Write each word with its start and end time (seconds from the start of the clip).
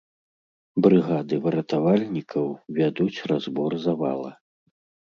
Брыгады 0.85 1.35
выратавальнікаў 1.43 2.51
вядуць 2.81 3.23
разбор 3.33 3.81
завала. 3.89 4.31